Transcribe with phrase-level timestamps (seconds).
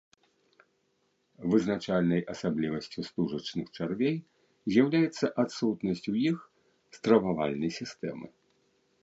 [1.51, 4.15] Вызначальнай асаблівасцю стужачных чарвей
[4.71, 6.37] з'яўляецца адсутнасць у іх
[7.01, 8.27] стрававальнай сістэмы.